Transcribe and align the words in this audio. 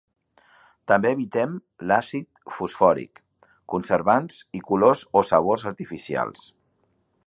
També 0.91 1.11
eviten 1.17 1.53
l'àcid 1.91 2.41
fosfòric, 2.55 3.23
conservants, 3.75 4.41
i 4.61 4.67
colors 4.71 5.07
o 5.23 5.27
sabors 5.35 5.71
artificials. 5.75 6.49